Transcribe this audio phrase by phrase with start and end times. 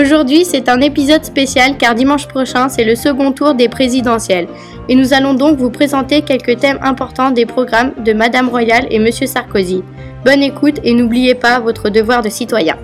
[0.00, 4.46] Aujourd'hui, c'est un épisode spécial car dimanche prochain, c'est le second tour des présidentielles.
[4.88, 9.00] Et nous allons donc vous présenter quelques thèmes importants des programmes de Madame Royale et
[9.00, 9.82] Monsieur Sarkozy.
[10.24, 12.76] Bonne écoute et n'oubliez pas votre devoir de citoyen.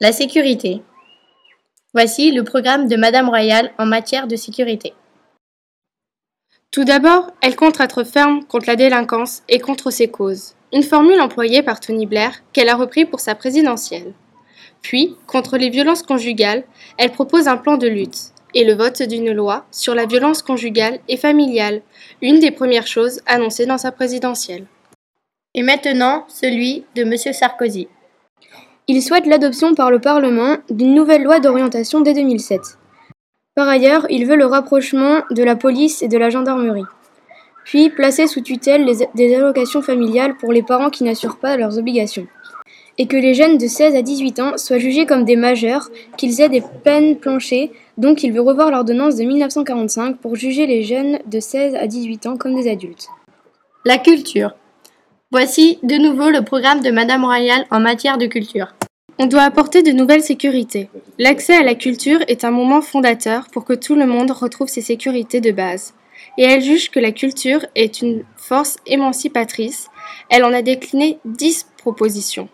[0.00, 0.82] La sécurité.
[1.94, 4.94] Voici le programme de Madame Royale en matière de sécurité.
[6.72, 11.20] Tout d'abord, elle compte être ferme contre la délinquance et contre ses causes, une formule
[11.20, 14.12] employée par Tony Blair qu'elle a repris pour sa présidentielle.
[14.82, 16.64] Puis, contre les violences conjugales,
[16.98, 20.98] elle propose un plan de lutte et le vote d'une loi sur la violence conjugale
[21.08, 21.80] et familiale,
[22.20, 24.66] une des premières choses annoncées dans sa présidentielle.
[25.54, 27.16] Et maintenant, celui de M.
[27.32, 27.86] Sarkozy.
[28.86, 32.60] Il souhaite l'adoption par le Parlement d'une nouvelle loi d'orientation dès 2007.
[33.54, 36.84] Par ailleurs, il veut le rapprochement de la police et de la gendarmerie.
[37.64, 42.26] Puis placer sous tutelle des allocations familiales pour les parents qui n'assurent pas leurs obligations.
[42.98, 45.88] Et que les jeunes de 16 à 18 ans soient jugés comme des majeurs,
[46.18, 50.82] qu'ils aient des peines planchées, donc il veut revoir l'ordonnance de 1945 pour juger les
[50.82, 53.08] jeunes de 16 à 18 ans comme des adultes.
[53.86, 54.54] La culture.
[55.36, 58.72] Voici de nouveau le programme de Madame Royale en matière de culture.
[59.18, 60.88] On doit apporter de nouvelles sécurités.
[61.18, 64.80] L'accès à la culture est un moment fondateur pour que tout le monde retrouve ses
[64.80, 65.94] sécurités de base.
[66.38, 69.88] Et elle juge que la culture est une force émancipatrice.
[70.30, 72.48] Elle en a décliné dix propositions,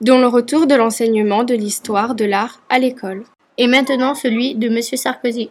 [0.00, 3.24] dont le retour de l'enseignement de l'histoire de l'art à l'école.
[3.58, 4.80] Et maintenant celui de M.
[4.80, 5.50] Sarkozy.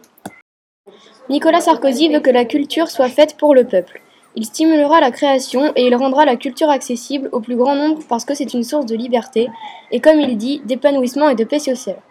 [1.30, 4.00] Nicolas Sarkozy veut que la culture soit faite pour le peuple.
[4.36, 8.24] Il stimulera la création et il rendra la culture accessible au plus grand nombre parce
[8.24, 9.48] que c'est une source de liberté
[9.92, 12.02] et, comme il dit, d'épanouissement et de paix sociale.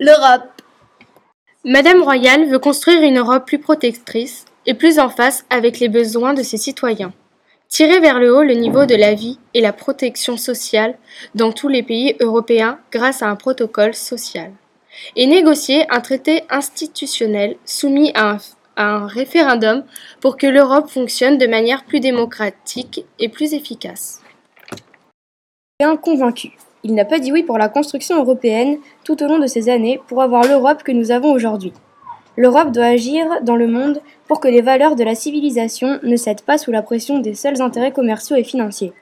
[0.00, 0.62] L'Europe.
[1.64, 6.32] Madame Royale veut construire une Europe plus protectrice et plus en face avec les besoins
[6.32, 7.12] de ses citoyens.
[7.68, 10.96] Tirer vers le haut le niveau de la vie et la protection sociale
[11.34, 14.52] dans tous les pays européens grâce à un protocole social.
[15.16, 18.38] Et négocier un traité institutionnel soumis à un
[18.78, 19.84] un référendum
[20.20, 24.22] pour que l'Europe fonctionne de manière plus démocratique et plus efficace.
[25.80, 26.52] Bien convaincu.
[26.84, 30.00] Il n'a pas dit oui pour la construction européenne tout au long de ces années
[30.06, 31.72] pour avoir l'Europe que nous avons aujourd'hui.
[32.36, 36.42] L'Europe doit agir dans le monde pour que les valeurs de la civilisation ne cèdent
[36.42, 38.92] pas sous la pression des seuls intérêts commerciaux et financiers.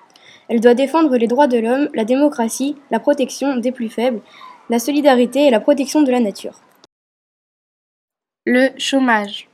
[0.48, 4.20] Elle doit défendre les droits de l'homme, la démocratie, la protection des plus faibles,
[4.70, 6.60] la solidarité et la protection de la nature.
[8.46, 9.48] Le chômage.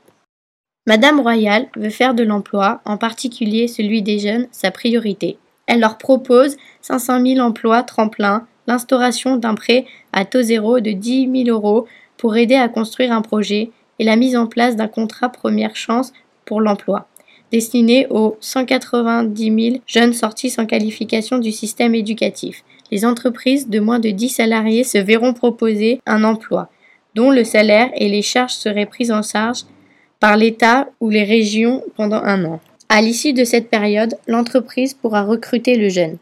[0.85, 5.39] Madame Royale veut faire de l'emploi, en particulier celui des jeunes, sa priorité.
[5.69, 11.45] Elle leur propose 500 000 emplois tremplins, l'instauration d'un prêt à taux zéro de 10
[11.45, 15.29] 000 euros pour aider à construire un projet et la mise en place d'un contrat
[15.29, 16.13] première chance
[16.47, 17.07] pour l'emploi,
[17.53, 22.65] destiné aux 190 000 jeunes sortis sans qualification du système éducatif.
[22.91, 26.71] Les entreprises de moins de 10 salariés se verront proposer un emploi,
[27.15, 29.63] dont le salaire et les charges seraient prises en charge
[30.23, 32.61] par l'État ou les régions pendant un an.
[32.89, 36.17] À l'issue de cette période, l'entreprise pourra recruter le jeune.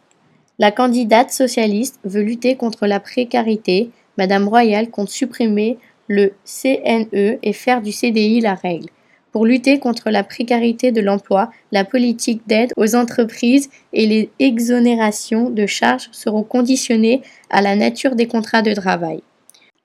[0.58, 3.90] La candidate socialiste veut lutter contre la précarité.
[4.16, 5.76] Madame Royal compte supprimer
[6.08, 8.88] le CNE et faire du CDI la règle.
[9.32, 15.50] Pour lutter contre la précarité de l'emploi, la politique d'aide aux entreprises et les exonérations
[15.50, 19.22] de charges seront conditionnées à la nature des contrats de travail.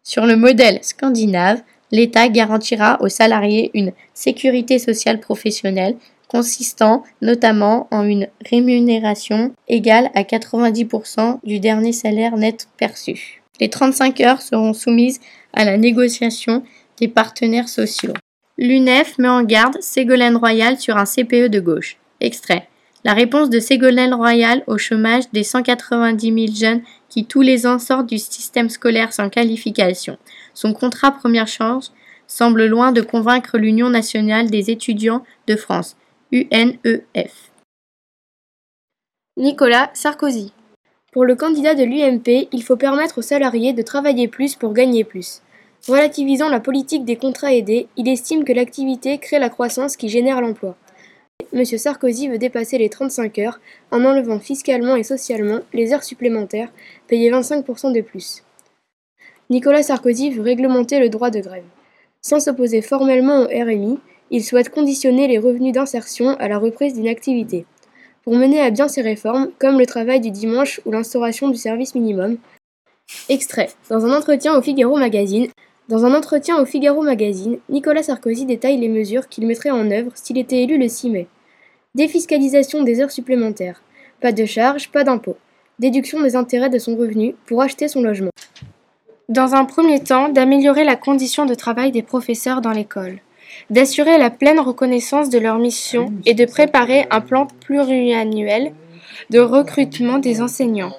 [0.03, 5.95] Sur le modèle scandinave, l'État garantira aux salariés une sécurité sociale professionnelle
[6.27, 13.41] consistant notamment en une rémunération égale à 90% du dernier salaire net perçu.
[13.59, 15.21] Les 35 heures seront soumises
[15.53, 16.63] à la négociation
[16.99, 18.13] des partenaires sociaux.
[18.57, 21.97] L'UNEF met en garde Ségolène Royal sur un CPE de gauche.
[22.21, 22.67] Extrait.
[23.05, 27.77] La réponse de Ségolène Royal au chômage des 190 000 jeunes qui tous les ans
[27.77, 30.17] sortent du système scolaire sans qualification.
[30.55, 31.93] Son contrat première chance
[32.25, 35.97] semble loin de convaincre l'Union nationale des étudiants de France,
[36.31, 37.51] UNEF.
[39.37, 40.51] Nicolas Sarkozy.
[41.11, 45.03] Pour le candidat de l'UMP, il faut permettre aux salariés de travailler plus pour gagner
[45.03, 45.43] plus.
[45.87, 50.41] Relativisant la politique des contrats aidés, il estime que l'activité crée la croissance qui génère
[50.41, 50.75] l'emploi.
[51.55, 51.63] M.
[51.63, 56.69] Sarkozy veut dépasser les 35 heures en enlevant fiscalement et socialement les heures supplémentaires,
[57.07, 58.43] payées 25% de plus.
[59.49, 61.63] Nicolas Sarkozy veut réglementer le droit de grève.
[62.21, 63.99] Sans s'opposer formellement au RMI,
[64.31, 67.65] il souhaite conditionner les revenus d'insertion à la reprise d'une activité.
[68.23, 71.95] Pour mener à bien ces réformes, comme le travail du dimanche ou l'instauration du service
[71.95, 72.37] minimum,
[73.29, 73.69] Extrait.
[73.89, 75.47] Dans un entretien au Figaro Magazine,
[75.87, 80.11] Dans un entretien au Figaro Magazine, Nicolas Sarkozy détaille les mesures qu'il mettrait en œuvre
[80.15, 81.27] s'il était élu le 6 mai.
[81.93, 83.83] Défiscalisation des heures supplémentaires.
[84.19, 85.37] Pas de charges, pas d'impôts.
[85.77, 88.31] Déduction des intérêts de son revenu pour acheter son logement.
[89.29, 93.19] Dans un premier temps, d'améliorer la condition de travail des professeurs dans l'école,
[93.69, 98.73] d'assurer la pleine reconnaissance de leur mission et de préparer un plan pluriannuel
[99.29, 100.95] de recrutement des enseignants,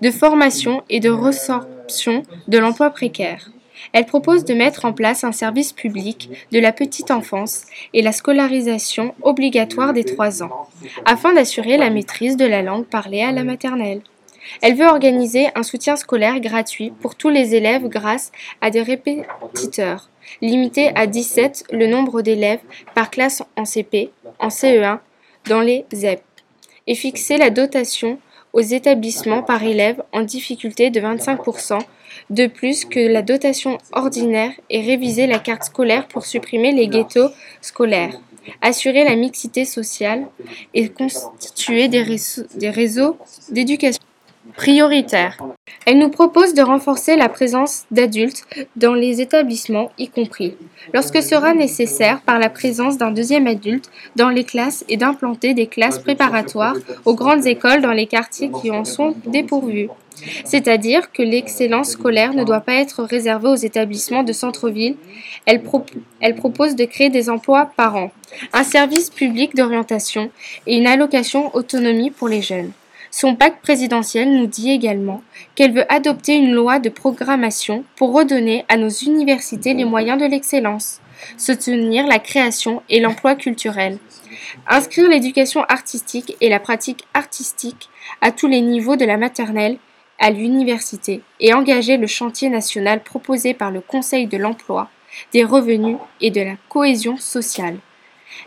[0.00, 3.50] de formation et de résorption de l'emploi précaire.
[3.92, 8.12] Elle propose de mettre en place un service public de la petite enfance et la
[8.12, 10.68] scolarisation obligatoire des trois ans,
[11.04, 14.02] afin d'assurer la maîtrise de la langue parlée à la maternelle.
[14.62, 20.08] Elle veut organiser un soutien scolaire gratuit pour tous les élèves grâce à des répétiteurs,
[20.40, 22.60] limiter à 17 le nombre d'élèves
[22.94, 24.98] par classe en CP, en CE1,
[25.46, 26.22] dans les ZEP,
[26.86, 28.18] et fixer la dotation
[28.52, 31.78] aux établissements par élève en difficulté de 25%,
[32.30, 37.30] de plus que la dotation ordinaire et réviser la carte scolaire pour supprimer les ghettos
[37.60, 38.20] scolaires,
[38.62, 40.26] assurer la mixité sociale
[40.74, 43.16] et constituer des réseaux
[43.50, 44.02] d'éducation
[44.60, 45.38] prioritaire.
[45.86, 48.44] Elle nous propose de renforcer la présence d'adultes
[48.76, 50.54] dans les établissements, y compris,
[50.92, 55.66] lorsque sera nécessaire, par la présence d'un deuxième adulte dans les classes et d'implanter des
[55.66, 56.76] classes préparatoires
[57.06, 59.88] aux grandes écoles dans les quartiers qui en sont dépourvus.
[60.44, 64.96] C'est-à-dire que l'excellence scolaire ne doit pas être réservée aux établissements de centre-ville.
[65.46, 65.62] Elle,
[66.20, 68.12] elle propose de créer des emplois par an,
[68.52, 70.30] un service public d'orientation
[70.66, 72.72] et une allocation autonomie pour les jeunes.
[73.10, 75.22] Son pacte présidentiel nous dit également
[75.54, 80.26] qu'elle veut adopter une loi de programmation pour redonner à nos universités les moyens de
[80.26, 81.00] l'excellence,
[81.36, 83.98] soutenir la création et l'emploi culturel,
[84.68, 87.88] inscrire l'éducation artistique et la pratique artistique
[88.20, 89.78] à tous les niveaux de la maternelle
[90.20, 94.88] à l'université et engager le chantier national proposé par le Conseil de l'emploi,
[95.32, 97.78] des revenus et de la cohésion sociale.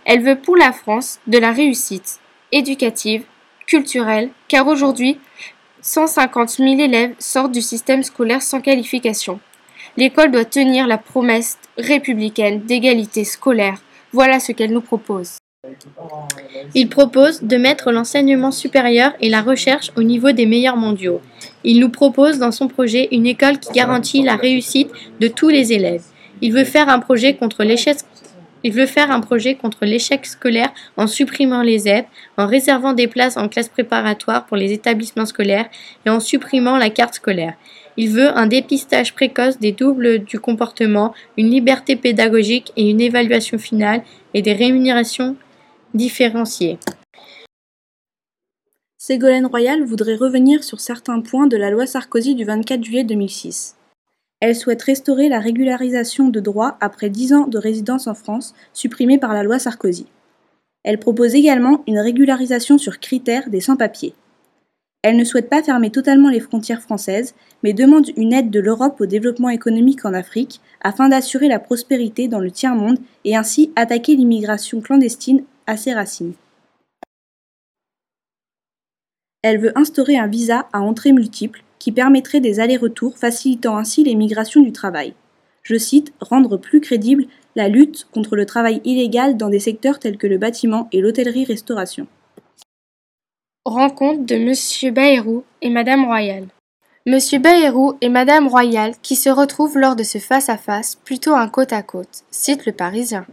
[0.05, 2.19] Elle veut pour la France de la réussite
[2.51, 3.25] éducative,
[3.65, 5.19] culturelle, car aujourd'hui,
[5.81, 9.39] 150 000 élèves sortent du système scolaire sans qualification.
[9.97, 13.81] L'école doit tenir la promesse républicaine d'égalité scolaire.
[14.11, 15.37] Voilà ce qu'elle nous propose.
[16.75, 21.21] Il propose de mettre l'enseignement supérieur et la recherche au niveau des meilleurs mondiaux.
[21.63, 25.71] Il nous propose dans son projet une école qui garantit la réussite de tous les
[25.71, 26.03] élèves.
[26.41, 27.97] Il veut faire un projet contre l'échec
[28.63, 32.07] il veut faire un projet contre l'échec scolaire en supprimant les ZEP,
[32.37, 35.69] en réservant des places en classe préparatoire pour les établissements scolaires
[36.05, 37.55] et en supprimant la carte scolaire.
[37.97, 43.57] Il veut un dépistage précoce des doubles du comportement, une liberté pédagogique et une évaluation
[43.57, 45.35] finale et des rémunérations
[45.93, 46.79] différenciées.
[48.97, 53.75] Ségolène Royal voudrait revenir sur certains points de la loi Sarkozy du 24 juillet 2006.
[54.43, 59.17] Elle souhaite restaurer la régularisation de droit après dix ans de résidence en France, supprimée
[59.17, 60.05] par la loi Sarkozy.
[60.83, 64.13] Elle propose également une régularisation sur critères des sans-papiers.
[65.01, 68.99] Elle ne souhaite pas fermer totalement les frontières françaises, mais demande une aide de l'Europe
[68.99, 74.17] au développement économique en Afrique afin d'assurer la prospérité dans le tiers-monde et ainsi attaquer
[74.17, 76.33] l'immigration clandestine à ses racines.
[79.41, 84.15] Elle veut instaurer un visa à entrée multiple qui permettrait des allers-retours facilitant ainsi les
[84.15, 85.15] migrations du travail.
[85.63, 87.25] Je cite Rendre plus crédible
[87.57, 92.07] la lutte contre le travail illégal dans des secteurs tels que le bâtiment et l'hôtellerie-restauration.
[93.65, 94.93] Rencontre de M.
[94.93, 96.47] Bayrou et Madame Royal.
[97.05, 97.19] M.
[97.41, 101.81] Bayrou et Madame Royal qui se retrouvent lors de ce face-à-face, plutôt un côte à
[101.81, 103.25] côte, cite le Parisien,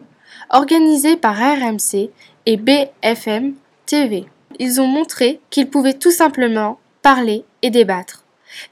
[0.48, 2.10] organisé par RMC
[2.46, 3.54] et BFM
[3.86, 4.24] TV.
[4.58, 8.24] Ils ont montré qu'ils pouvaient tout simplement parler et débattre.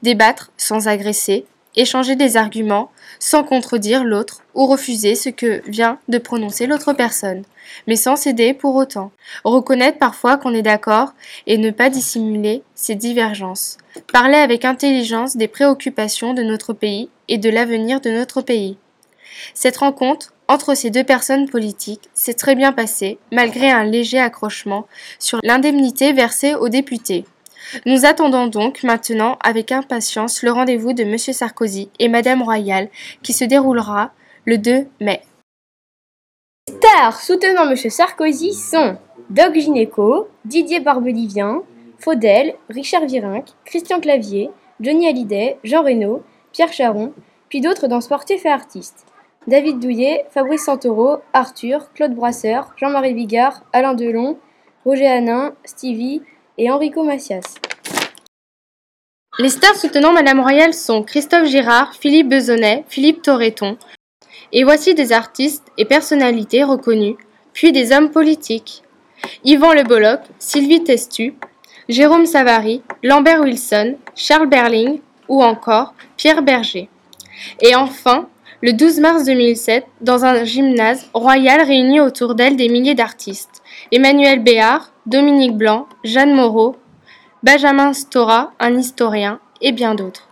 [0.03, 6.17] Débattre sans agresser, échanger des arguments sans contredire l'autre ou refuser ce que vient de
[6.17, 7.43] prononcer l'autre personne,
[7.87, 9.11] mais sans céder pour autant.
[9.43, 11.13] Reconnaître parfois qu'on est d'accord
[11.47, 13.77] et ne pas dissimuler ses divergences.
[14.11, 18.77] Parler avec intelligence des préoccupations de notre pays et de l'avenir de notre pays.
[19.53, 24.87] Cette rencontre entre ces deux personnes politiques s'est très bien passée, malgré un léger accrochement
[25.19, 27.25] sur l'indemnité versée aux députés.
[27.85, 31.17] Nous attendons donc maintenant avec impatience le rendez-vous de M.
[31.17, 32.89] Sarkozy et Madame Royal
[33.23, 34.11] qui se déroulera
[34.45, 35.21] le 2 mai.
[36.67, 37.75] Les stars soutenant M.
[37.75, 38.97] Sarkozy sont
[39.29, 41.61] Doc Gineco, Didier Barbelivien,
[41.99, 44.49] Faudel, Richard Virenque, Christian Clavier,
[44.79, 47.13] Johnny Hallyday, Jean Reno, Pierre Charon,
[47.49, 49.05] puis d'autres dans sportifs et artistes.
[49.47, 54.37] David Douillet, Fabrice Santoro, Arthur, Claude Brasseur, Jean-Marie Bigard, Alain Delon,
[54.85, 56.21] Roger Hanin, Stevie,
[56.59, 57.55] et Enrico Macias.
[59.39, 63.77] Les stars soutenant Madame Royale sont Christophe Girard, Philippe Besonnet, Philippe Torreton.
[64.51, 67.15] Et voici des artistes et personnalités reconnus,
[67.53, 68.83] puis des hommes politiques.
[69.45, 71.35] Yvan Le Bolloc, Sylvie Testu,
[71.87, 74.99] Jérôme Savary, Lambert Wilson, Charles Berling
[75.29, 76.89] ou encore Pierre Berger.
[77.61, 78.27] Et enfin,
[78.61, 83.61] le 12 mars 2007, dans un gymnase, Royal réunit autour d'elle des milliers d'artistes.
[83.93, 86.75] Emmanuel Béard, Dominique Blanc, Jeanne Moreau,
[87.41, 90.29] Benjamin Stora, un historien, et bien d'autres.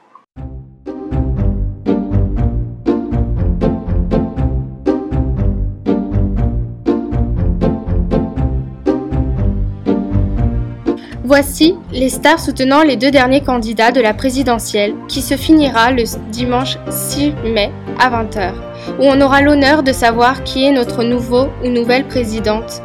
[11.23, 16.03] Voici les stars soutenant les deux derniers candidats de la présidentielle qui se finira le
[16.31, 18.53] dimanche 6 mai à 20h,
[18.99, 22.81] où on aura l'honneur de savoir qui est notre nouveau ou nouvelle présidente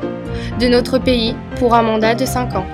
[0.61, 2.67] de notre pays pour un mandat de 5 ans.